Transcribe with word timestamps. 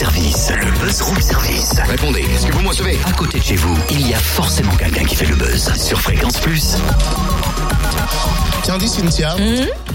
service. 0.00 0.50
Le 0.50 0.70
buzz 0.80 1.02
room 1.02 1.20
service. 1.20 1.72
Répondez, 1.86 2.20
est-ce 2.20 2.46
que 2.46 2.52
vous 2.52 2.62
me 2.62 2.68
recevez 2.68 2.98
À 3.04 3.12
côté 3.12 3.38
de 3.38 3.44
chez 3.44 3.56
vous, 3.56 3.76
il 3.90 4.08
y 4.08 4.14
a 4.14 4.18
forcément 4.18 4.74
quelqu'un 4.74 5.04
qui 5.04 5.14
fait 5.14 5.26
le 5.26 5.36
buzz. 5.36 5.70
Sur 5.76 6.00
Fréquence 6.00 6.38
Plus. 6.38 6.76
Tiens, 8.62 8.78
dis 8.78 8.88
Cynthia, 8.88 9.36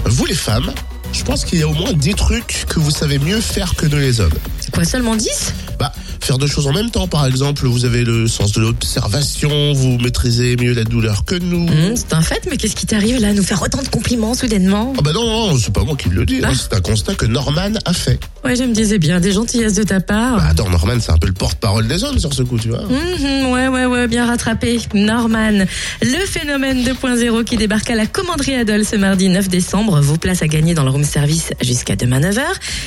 vous 0.04 0.24
les 0.26 0.36
femmes, 0.36 0.72
je 1.12 1.24
pense 1.24 1.44
qu'il 1.44 1.58
y 1.58 1.62
a 1.64 1.66
au 1.68 1.72
moins 1.72 1.92
des 1.92 2.14
trucs 2.14 2.66
que 2.68 2.78
vous 2.78 2.92
savez 2.92 3.18
mieux 3.18 3.40
faire 3.40 3.74
que 3.74 3.86
nous 3.86 3.96
les 3.96 4.20
hommes. 4.20 4.32
C'est 4.60 4.72
quoi, 4.72 4.84
seulement 4.84 5.16
10 5.16 5.52
Bah, 5.76 5.92
faire 6.26 6.38
deux 6.38 6.48
choses 6.48 6.66
en 6.66 6.72
même 6.72 6.90
temps, 6.90 7.06
par 7.06 7.24
exemple, 7.24 7.66
vous 7.66 7.84
avez 7.84 8.02
le 8.02 8.26
sens 8.26 8.50
de 8.52 8.60
l'observation, 8.60 9.72
vous 9.74 9.96
maîtrisez 9.98 10.56
mieux 10.56 10.72
la 10.74 10.82
douleur 10.82 11.24
que 11.24 11.36
nous. 11.36 11.68
Hum, 11.68 11.94
C'est 11.94 12.12
un 12.14 12.20
fait, 12.20 12.42
mais 12.50 12.56
qu'est-ce 12.56 12.74
qui 12.74 12.84
t'arrive 12.86 13.20
là 13.20 13.28
à 13.28 13.32
nous 13.32 13.44
faire 13.44 13.62
autant 13.62 13.80
de 13.80 13.86
compliments 13.88 14.34
soudainement 14.34 14.92
Ah 14.98 15.02
bah 15.02 15.12
non, 15.12 15.24
non, 15.50 15.56
c'est 15.56 15.72
pas 15.72 15.84
moi 15.84 15.94
qui 15.96 16.08
le 16.08 16.26
dis, 16.26 16.38
hein, 16.42 16.48
Ah. 16.50 16.54
c'est 16.54 16.74
un 16.74 16.80
constat 16.80 17.14
que 17.14 17.26
Norman 17.26 17.70
a 17.84 17.92
fait. 17.92 18.18
Ouais, 18.44 18.56
je 18.56 18.64
me 18.64 18.72
disais 18.74 18.98
bien, 18.98 19.20
des 19.20 19.30
gentillesses 19.32 19.74
de 19.74 19.84
ta 19.84 20.00
part. 20.00 20.38
Bah 20.38 20.46
attends, 20.50 20.68
Norman, 20.68 20.94
c'est 21.00 21.12
un 21.12 21.18
peu 21.18 21.28
le 21.28 21.32
porte-parole 21.32 21.86
des 21.86 22.02
hommes 22.02 22.18
sur 22.18 22.32
ce 22.32 22.42
coup, 22.42 22.58
tu 22.58 22.68
vois. 22.70 22.82
Mhm, 22.82 23.52
ouais, 23.52 23.68
ouais, 23.68 23.86
ouais, 23.86 24.08
bien 24.08 24.26
rattrapé. 24.26 24.80
Norman, 24.94 25.64
le 26.02 26.26
phénomène 26.26 26.82
2.0 26.84 27.44
qui 27.44 27.56
débarque 27.56 27.90
à 27.90 27.94
la 27.94 28.06
commanderie 28.06 28.54
Adol 28.54 28.84
ce 28.84 28.96
mardi 28.96 29.28
9 29.28 29.48
décembre, 29.48 30.00
vous 30.00 30.18
place 30.18 30.42
à 30.42 30.48
gagner 30.48 30.74
dans 30.74 30.82
le 30.84 30.90
room 30.90 31.04
service 31.04 31.50
jusqu'à 31.62 31.94
demain 31.94 32.20
9h. 32.20 32.40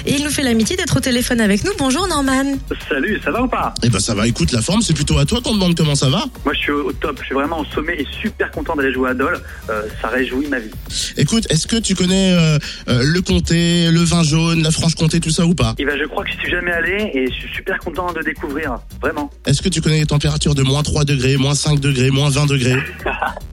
Et 0.06 0.16
il 0.16 0.24
nous 0.26 0.30
fait 0.30 0.44
l'amitié 0.44 0.76
d'être 0.76 0.98
au 0.98 1.00
téléphone 1.00 1.40
avec 1.40 1.64
nous. 1.64 1.72
Bonjour 1.78 2.06
Norman. 2.08 2.56
Salut, 2.90 3.20
ça 3.24 3.29
va 3.32 3.44
ou 3.44 3.48
pas? 3.48 3.74
Eh 3.84 3.90
ben 3.90 4.00
ça 4.00 4.14
va, 4.14 4.28
écoute, 4.28 4.52
la 4.52 4.62
forme, 4.62 4.82
c'est 4.82 4.94
plutôt 4.94 5.18
à 5.18 5.26
toi 5.26 5.42
qu'on 5.42 5.54
demande 5.54 5.76
comment 5.76 5.96
ça 5.96 6.10
va? 6.10 6.24
Moi 6.46 6.54
je 6.54 6.60
suis 6.60 6.72
au 6.72 6.92
top, 6.94 7.18
je 7.20 7.26
suis 7.26 7.36
vraiment 7.36 7.60
au 7.60 7.66
sommet 7.66 7.96
et 8.00 8.06
super 8.22 8.52
content 8.52 8.76
d'aller 8.76 8.94
jouer 8.94 9.10
à 9.10 9.14
Dole. 9.14 9.40
Euh, 9.70 9.84
ça 10.02 10.08
réjouit 10.10 10.48
ma 10.48 10.60
vie. 10.60 10.72
Écoute, 11.18 11.46
est-ce 11.50 11.68
que 11.68 11.78
tu 11.78 11.96
connais 11.96 12.34
euh, 12.34 12.58
euh, 12.88 13.02
le 13.04 13.22
comté, 13.22 13.90
le 13.92 14.02
vin 14.02 14.24
jaune, 14.24 14.64
la 14.64 14.72
Franche-Comté, 14.72 15.20
tout 15.20 15.30
ça 15.30 15.46
ou 15.46 15.56
pas? 15.56 15.76
Et 15.78 15.86
ben 15.86 15.98
je 16.00 16.06
crois 16.06 16.24
que 16.24 16.32
je 16.32 16.38
suis 16.38 16.50
jamais 16.50 16.72
allé 16.72 17.12
et 17.14 17.28
je 17.28 17.34
suis 17.34 17.54
super 17.56 17.78
content 17.80 18.12
de 18.14 18.22
découvrir, 18.22 18.78
vraiment. 19.02 19.30
Est-ce 19.46 19.62
que 19.62 19.70
tu 19.70 19.82
connais 19.82 20.00
les 20.00 20.06
températures 20.06 20.56
de 20.56 20.64
moins 20.64 20.84
3 20.84 21.06
degrés, 21.06 21.38
moins 21.38 21.56
5 21.56 21.80
degrés, 21.80 22.12
moins 22.12 22.30
20 22.30 22.46
degrés? 22.48 22.78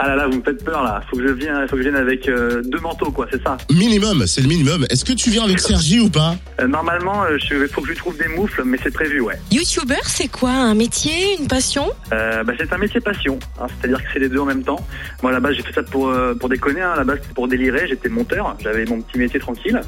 Ah 0.00 0.06
là 0.06 0.14
là, 0.14 0.28
vous 0.28 0.38
me 0.38 0.42
faites 0.42 0.64
peur 0.64 0.84
là. 0.84 1.00
Faut 1.10 1.16
que 1.16 1.26
je 1.26 1.32
vienne, 1.32 1.66
faut 1.68 1.74
que 1.74 1.82
je 1.82 1.88
vienne 1.88 2.00
avec 2.00 2.28
euh, 2.28 2.62
deux 2.64 2.78
manteaux 2.78 3.10
quoi, 3.10 3.26
c'est 3.32 3.42
ça. 3.42 3.56
Minimum, 3.68 4.26
c'est 4.28 4.40
le 4.40 4.46
minimum. 4.46 4.86
Est-ce 4.90 5.04
que 5.04 5.12
tu 5.12 5.28
viens 5.30 5.42
avec 5.42 5.58
Sergi 5.58 5.98
ou 5.98 6.08
pas 6.08 6.36
Euh, 6.60 6.68
normalement, 6.68 7.24
euh, 7.24 7.36
je 7.38 7.66
faut 7.66 7.80
que 7.80 7.88
je 7.88 7.92
lui 7.92 7.98
trouve 7.98 8.16
des 8.16 8.28
moufles, 8.28 8.62
mais 8.64 8.78
c'est 8.80 8.92
prévu, 8.94 9.20
ouais. 9.20 9.34
YouTuber, 9.50 9.96
c'est 10.04 10.28
quoi 10.28 10.50
Un 10.50 10.74
métier 10.76 11.36
Une 11.40 11.48
passion? 11.48 11.88
Euh, 12.12 12.44
bah, 12.44 12.52
c'est 12.56 12.72
un 12.72 12.78
métier 12.78 13.00
passion, 13.00 13.40
hein, 13.60 13.66
c'est-à-dire 13.80 13.98
que 14.04 14.08
c'est 14.12 14.20
les 14.20 14.28
deux 14.28 14.38
en 14.38 14.44
même 14.44 14.62
temps. 14.62 14.86
Moi 15.22 15.32
là-bas 15.32 15.52
j'ai 15.52 15.62
fait 15.62 15.72
ça 15.72 15.82
pour 15.82 16.08
euh, 16.08 16.34
pour 16.34 16.48
déconner, 16.48 16.80
hein. 16.80 16.94
là-bas 16.96 17.14
c'était 17.16 17.34
pour 17.34 17.48
délirer, 17.48 17.88
j'étais 17.88 18.08
monteur, 18.08 18.56
j'avais 18.62 18.84
mon 18.84 19.00
petit 19.00 19.18
métier 19.18 19.40
tranquille. 19.40 19.80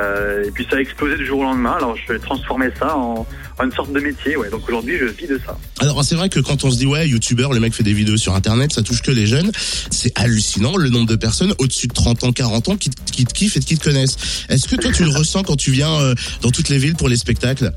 Euh, 0.00 0.44
et 0.44 0.50
puis 0.50 0.66
ça 0.68 0.76
a 0.76 0.80
explosé 0.80 1.16
du 1.16 1.24
jour 1.26 1.38
au 1.40 1.42
lendemain, 1.44 1.74
alors 1.78 1.96
je 1.96 2.12
vais 2.12 2.18
transformer 2.18 2.68
ça 2.78 2.96
en, 2.96 3.26
en 3.58 3.64
une 3.64 3.72
sorte 3.72 3.92
de 3.92 4.00
métier, 4.00 4.36
ouais. 4.36 4.50
Donc 4.50 4.66
aujourd'hui 4.68 4.98
je 4.98 5.04
vis 5.04 5.26
de 5.28 5.40
ça. 5.46 5.56
Alors 5.80 6.02
c'est 6.04 6.16
vrai 6.16 6.28
que 6.28 6.40
quand 6.40 6.64
on 6.64 6.70
se 6.70 6.76
dit 6.78 6.86
ouais, 6.86 7.08
youtubeur, 7.08 7.52
le 7.52 7.60
mec 7.60 7.72
fait 7.74 7.82
des 7.84 7.92
vidéos 7.92 8.16
sur 8.16 8.34
internet, 8.34 8.72
ça 8.72 8.82
touche 8.82 9.02
que 9.02 9.12
les 9.12 9.26
jeunes, 9.26 9.52
c'est 9.90 10.12
hallucinant 10.18 10.76
le 10.76 10.88
nombre 10.90 11.06
de 11.06 11.16
personnes 11.16 11.54
au-dessus 11.58 11.86
de 11.86 11.92
30 11.94 12.24
ans, 12.24 12.32
40 12.32 12.68
ans 12.70 12.76
qui, 12.76 12.90
te- 12.90 13.12
qui 13.12 13.24
te 13.24 13.32
kiffent 13.32 13.56
et 13.56 13.60
qui 13.60 13.78
te 13.78 13.84
connaissent. 13.84 14.16
Est-ce 14.48 14.66
que 14.66 14.76
toi 14.76 14.90
tu 14.92 15.04
le 15.04 15.10
ressens 15.10 15.42
quand 15.44 15.56
tu 15.56 15.70
viens 15.70 15.92
euh, 16.00 16.14
dans 16.42 16.50
toutes 16.50 16.68
les 16.70 16.78
villes 16.78 16.96
pour 16.96 17.08
les 17.08 17.16
spectacles? 17.16 17.72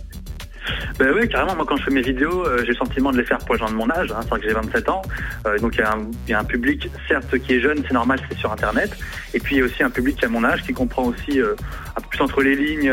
Ben 1.00 1.14
oui, 1.16 1.28
carrément. 1.30 1.56
Moi, 1.56 1.66
quand 1.68 1.78
je 1.78 1.84
fais 1.84 1.92
mes 1.92 2.02
vidéos, 2.02 2.46
euh, 2.46 2.60
j'ai 2.62 2.68
le 2.72 2.76
sentiment 2.76 3.12
de 3.12 3.18
les 3.18 3.24
faire 3.24 3.38
pour 3.40 3.56
les 3.56 3.60
gens 3.60 3.70
de 3.70 3.76
mon 3.76 3.90
âge. 3.90 4.12
Hein, 4.12 4.22
c'est 4.24 4.40
que 4.40 4.48
j'ai 4.48 4.54
27 4.54 4.90
ans. 4.90 5.02
Euh, 5.46 5.58
donc, 5.60 5.76
il 5.76 5.80
y, 5.80 5.84
a 5.84 5.94
un- 6.38 6.40
a 6.40 6.44
public, 6.44 6.90
certes, 7.08 7.38
qui 7.40 7.54
est 7.56 7.60
jeune, 7.60 7.84
c'est 7.88 7.94
normal, 7.94 8.20
c'est 8.30 8.38
sur 8.38 8.52
Internet. 8.52 8.98
Et 9.34 9.40
puis, 9.40 9.56
il 9.56 9.60
y 9.60 9.62
a 9.62 9.66
aussi 9.66 9.84
un 9.84 9.90
public 9.90 10.24
à 10.24 10.28
mon 10.28 10.44
âge 10.44 10.64
qui 10.64 10.74
comprend 10.74 11.04
aussi 11.06 11.40
euh, 11.40 11.54
un 11.96 12.02
peu 12.02 12.08
plus 12.10 12.22
entre 12.22 12.42
les 12.42 12.56
lignes 12.56 12.92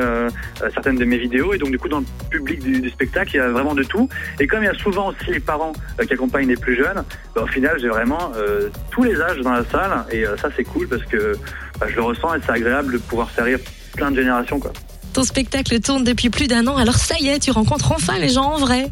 certaines 0.72 0.96
de 0.96 1.04
mes 1.04 1.16
vidéos. 1.18 1.54
Et 1.54 1.58
donc, 1.58 1.70
du 1.70 1.78
coup, 1.78 1.88
dans 1.88 2.00
le 2.00 2.06
public 2.30 2.60
du, 2.60 2.88
spectacle, 2.90 3.30
il 3.34 3.36
y 3.38 3.40
a 3.40 3.48
vraiment 3.48 3.74
de 3.74 3.82
tout. 3.82 4.08
Et 4.40 4.46
comme 4.46 4.62
il 4.62 4.66
y 4.66 4.68
a 4.68 4.74
souvent 4.74 5.08
aussi 5.08 5.30
les 5.30 5.40
parents 5.40 5.72
qui 6.06 6.12
accompagnent 6.12 6.48
les 6.48 6.56
plus 6.56 6.76
jeunes, 6.76 7.04
ben, 7.34 7.42
au 7.42 7.46
final, 7.46 7.78
j'ai 7.80 7.88
vraiment 7.88 8.32
tous 8.90 9.02
les 9.02 9.20
âges 9.20 9.40
dans 9.40 9.52
la 9.52 9.64
salle. 9.64 10.04
Et 10.10 10.24
ça, 10.40 10.48
c'est 10.56 10.64
cool 10.64 10.88
parce 10.88 11.04
que 11.04 11.36
bah, 11.78 11.86
je 11.88 11.96
le 11.96 12.02
ressens 12.02 12.34
et 12.34 12.38
c'est 12.44 12.52
agréable 12.52 12.92
de 12.92 12.98
pouvoir 12.98 13.30
faire 13.30 13.44
rire 13.44 13.58
plein 13.96 14.10
de 14.10 14.16
générations, 14.16 14.58
quoi. 14.58 14.72
Ton 15.14 15.22
spectacle 15.22 15.78
tourne 15.78 16.02
depuis 16.02 16.28
plus 16.28 16.48
d'un 16.48 16.66
an, 16.66 16.76
alors 16.76 16.96
ça 16.96 17.14
y 17.20 17.28
est, 17.28 17.38
tu 17.38 17.52
rencontres 17.52 17.92
enfin 17.92 18.18
les 18.18 18.30
gens 18.30 18.46
en 18.46 18.58
vrai. 18.58 18.90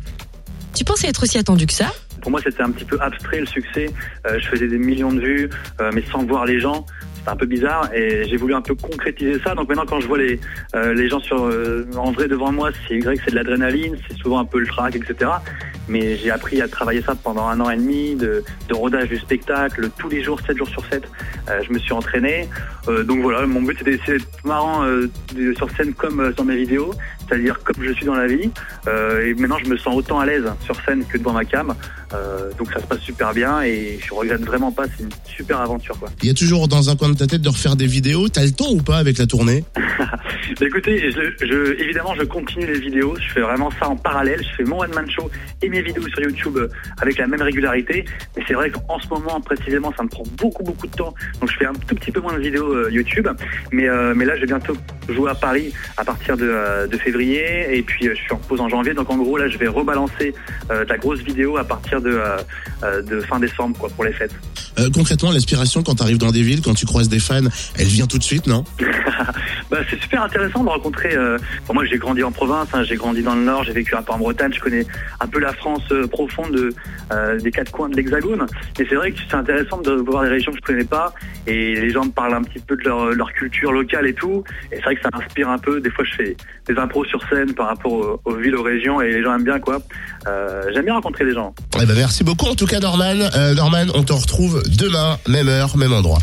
Tu 0.73 0.85
pensais 0.85 1.09
être 1.09 1.25
aussi 1.25 1.37
attendu 1.37 1.67
que 1.67 1.73
ça? 1.73 1.93
Pour 2.21 2.31
moi, 2.31 2.41
c'était 2.45 2.63
un 2.63 2.71
petit 2.71 2.85
peu 2.85 2.97
abstrait 3.01 3.41
le 3.41 3.47
succès. 3.47 3.91
Euh, 4.29 4.39
je 4.39 4.47
faisais 4.47 4.69
des 4.69 4.79
millions 4.79 5.13
de 5.13 5.21
vues, 5.21 5.51
euh, 5.81 5.91
mais 5.93 6.05
sans 6.13 6.25
voir 6.25 6.47
les 6.47 6.61
gens. 6.61 6.87
C'était 7.17 7.31
un 7.31 7.37
peu 7.37 7.47
bizarre 7.47 7.93
et 7.93 8.25
j'ai 8.29 8.37
voulu 8.37 8.55
un 8.55 8.61
peu 8.61 8.77
concrétiser 8.77 9.41
ça. 9.45 9.57
Donc 9.57 9.69
maintenant, 9.69 9.85
quand 9.85 9.99
je 9.99 10.07
vois 10.07 10.19
les 10.19 10.39
euh, 10.77 11.09
gens 11.09 11.21
en 11.97 12.13
vrai 12.13 12.29
devant 12.29 12.53
moi, 12.53 12.71
c'est 12.87 13.01
que 13.01 13.15
c'est 13.17 13.33
de 13.33 13.37
l'adrénaline, 13.37 13.97
c'est 14.09 14.17
souvent 14.17 14.39
un 14.39 14.45
peu 14.45 14.61
le 14.61 14.67
trac, 14.69 14.95
etc. 14.95 15.29
Mais 15.93 16.17
j'ai 16.17 16.31
appris 16.31 16.63
à 16.63 16.69
travailler 16.69 17.03
ça 17.03 17.15
pendant 17.15 17.47
un 17.49 17.61
an 17.61 17.69
et 17.69 17.77
demi 17.77 18.15
de, 18.15 18.43
de 18.69 18.75
rodage 18.75 19.09
du 19.11 19.19
spectacle, 19.19 19.91
tous 19.99 20.09
les 20.09 20.23
jours, 20.23 20.41
7 20.47 20.57
jours 20.57 20.69
sur 20.69 20.83
7. 20.87 21.03
Euh, 21.51 21.61
je 21.67 21.71
me 21.73 21.79
suis 21.79 21.93
entraîné. 21.93 22.49
Euh, 22.89 23.05
donc 23.05 23.21
voilà, 23.21 23.47
mon 23.47 23.61
but 23.61 23.77
c'était 23.79 23.97
d'essayer 23.99 24.19
d'être 24.19 24.45
marrant 24.45 24.85
euh, 24.85 25.11
sur 25.57 25.71
scène 25.77 25.93
comme 25.93 26.33
sur 26.35 26.45
mes 26.45 26.57
vidéos, 26.57 26.95
c'est-à-dire 27.29 27.59
comme 27.63 27.85
je 27.85 27.93
suis 27.93 28.07
dans 28.07 28.15
la 28.15 28.27
vie. 28.27 28.51
Et 29.25 29.35
maintenant, 29.35 29.59
je 29.63 29.69
me 29.69 29.77
sens 29.77 29.95
autant 29.95 30.19
à 30.19 30.27
l'aise 30.27 30.45
sur 30.65 30.75
scène 30.87 31.05
que 31.05 31.19
devant 31.19 31.33
ma 31.35 31.45
cam. 31.45 31.75
Donc 32.59 32.73
ça 32.73 32.81
se 32.81 32.87
passe 32.87 33.01
super 33.01 33.33
bien 33.35 33.63
et 33.63 33.99
je 34.05 34.13
regrette 34.15 34.43
vraiment 34.43 34.73
pas. 34.73 34.85
C'est 34.97 35.03
une 35.05 35.11
super 35.25 35.61
aventure, 35.61 35.99
quoi. 35.99 36.09
Il 36.23 36.29
y 36.29 36.31
a 36.31 36.35
toujours 36.35 36.69
dans 36.69 36.91
un 36.91 36.97
coin 36.97 37.11
de 37.11 37.17
ta 37.17 37.27
tête 37.27 37.43
de 37.43 37.49
refaire 37.49 37.77
des 37.77 37.87
vidéos. 37.87 38.29
T'as 38.29 38.45
le 38.45 38.53
temps 38.53 38.71
ou 38.71 38.83
pas 38.83 38.97
avec 38.99 39.19
la 39.19 39.27
tournée? 39.27 39.65
Bah, 40.61 40.67
écoutez, 40.67 41.11
je, 41.11 41.47
je- 41.47 41.81
évidemment, 41.83 42.15
je 42.15 42.23
continue 42.25 42.67
les 42.67 42.79
vidéos. 42.79 43.17
Je 43.19 43.33
fais 43.33 43.41
vraiment 43.41 43.71
ça 43.81 43.89
en 43.89 43.97
parallèle. 43.97 44.41
Je 44.43 44.57
fais 44.57 44.65
mon 44.65 44.81
one 44.81 44.93
man 44.95 45.11
show 45.11 45.31
et 45.63 45.69
mes 45.69 45.82
vidéos 45.83 46.09
sur 46.09 46.21
YouTube 46.21 46.57
euh, 46.57 46.69
avec 47.01 47.19
la 47.19 47.27
même 47.27 47.43
régularité. 47.43 48.05
Mais 48.37 48.45
c'est 48.47 48.55
vrai 48.55 48.71
qu'en 48.71 48.99
ce 48.99 49.09
moment, 49.09 49.41
précisément, 49.41 49.93
ça 49.97 50.03
me 50.03 50.09
prend 50.09 50.25
beaucoup, 50.39 50.63
beaucoup 50.63 50.87
de 50.87 50.95
temps. 50.95 51.15
Donc, 51.41 51.51
je 51.51 51.57
fais 51.57 51.67
un 51.67 51.73
tout 51.73 51.95
petit 51.95 52.13
peu 52.13 52.21
moins 52.21 52.35
de 52.35 52.43
vidéos 52.43 52.73
euh, 52.73 52.91
YouTube. 52.91 53.29
Mais, 53.73 53.89
euh, 53.89 54.15
mais 54.15 54.25
là, 54.25 54.37
je 54.37 54.43
vais 54.43 54.47
bientôt 54.47 54.77
jouer 55.13 55.31
à 55.31 55.35
Paris 55.35 55.73
à 55.97 56.05
partir 56.05 56.37
de, 56.37 56.49
euh, 56.49 56.87
de 56.87 56.97
février. 56.97 57.77
Et 57.77 57.83
puis, 57.83 58.09
euh, 58.09 58.15
je 58.17 58.21
suis 58.23 58.33
en 58.33 58.37
pause 58.37 58.61
en 58.61 58.69
janvier. 58.69 58.95
Donc, 58.95 59.11
en 59.11 59.17
gros, 59.17 59.37
là, 59.37 59.49
je 59.49 59.59
vais 59.59 59.69
rebalancer 59.69 60.35
euh, 60.71 60.85
de 60.85 60.89
la 60.89 60.99
grosse 60.99 61.21
vidéo 61.21 61.57
à 61.57 61.65
partir 61.65 62.01
de, 62.01 62.21
de 63.03 63.21
fin 63.21 63.39
décembre, 63.39 63.77
quoi, 63.79 63.89
pour 63.91 64.05
les 64.05 64.13
fêtes. 64.13 64.35
Euh, 64.79 64.89
Concrètement, 64.93 65.31
l'aspiration 65.33 65.83
quand 65.83 65.97
t'arrives 65.97 66.19
dans 66.19 66.31
des 66.31 66.43
villes, 66.43 66.63
quand 66.63 66.75
tu 66.75 66.87
croises 66.87 67.09
des 67.09 67.19
fans, 67.19 67.41
elle 67.79 67.87
vient 67.87 68.07
tout 68.07 68.19
de 68.19 68.23
suite, 68.23 68.47
non? 68.47 68.65
Bah, 69.71 69.79
c'est 69.89 69.99
super 70.03 70.23
intéressant 70.23 70.65
de 70.65 70.69
rencontrer. 70.69 71.15
Euh, 71.17 71.39
bon, 71.67 71.73
moi, 71.73 71.87
j'ai 71.87 71.97
grandi 71.97 72.23
en 72.23 72.31
province, 72.31 72.69
hein, 72.75 72.85
j'ai 72.85 72.97
grandi 72.97 73.23
dans 73.23 73.35
le 73.35 73.41
Nord, 73.41 73.65
j'ai 73.65 73.73
vécu 73.73 73.95
un 73.95 74.03
peu 74.03 74.13
en 74.13 74.19
Bretagne, 74.19 74.53
je 74.53 74.61
connais 74.61 74.85
un 75.19 75.27
peu 75.27 75.39
la 75.39 75.55
France 75.55 75.81
euh, 75.93 76.07
profonde 76.07 76.53
de, 76.53 77.39
des 77.39 77.51
quatre 77.51 77.73
coins 77.73 77.89
de 77.89 77.97
l'Hexagone. 77.97 78.45
Et 78.79 78.87
c'est 78.87 78.97
vrai 78.97 79.13
que 79.13 79.19
c'est 79.27 79.35
intéressant 79.35 79.81
de 79.81 79.93
voir 79.93 80.25
des 80.25 80.29
régions 80.29 80.53
que 80.53 80.59
je 80.59 80.63
connais 80.63 80.85
pas. 80.85 81.15
Et 81.47 81.75
les 81.75 81.89
gens 81.89 82.05
me 82.05 82.11
parlent 82.11 82.35
un 82.35 82.43
petit 82.43 82.59
peu 82.59 82.77
de 82.77 82.83
leur, 82.83 83.13
leur 83.13 83.33
culture 83.33 83.73
locale 83.73 84.07
et 84.07 84.13
tout. 84.13 84.45
Et 84.71 84.77
c'est 84.77 84.83
vrai 84.83 84.97
que 84.97 85.02
ça 85.03 85.09
inspire 85.13 85.49
un 85.49 85.59
peu. 85.59 85.81
Des 85.81 85.91
fois, 85.91 86.05
je 86.05 86.15
fais 86.15 86.37
des 86.69 86.79
impros 86.79 87.05
sur 87.05 87.21
scène 87.29 87.55
par 87.55 87.69
rapport 87.69 88.21
aux, 88.25 88.35
villes, 88.37 88.57
aux 88.57 88.63
régions, 88.63 89.01
et 89.01 89.13
les 89.13 89.23
gens 89.23 89.35
aiment 89.35 89.45
bien 89.45 89.61
quoi. 89.61 89.81
Euh, 90.27 90.63
J'aime 90.75 90.85
bien 90.85 90.95
rencontrer 90.95 91.25
des 91.25 91.35
gens. 91.35 91.55
Eh 91.81 91.87
ben 91.87 91.95
merci 91.95 92.25
beaucoup 92.25 92.47
en 92.47 92.55
tout 92.55 92.67
cas 92.67 92.81
Norman. 92.81 93.15
Euh, 93.35 93.55
Norman, 93.55 93.87
on 93.95 94.03
te 94.03 94.13
retrouve 94.13 94.63
demain, 94.79 95.19
même 95.29 95.49
heure, 95.49 95.77
même 95.77 95.93
endroit. 95.93 96.19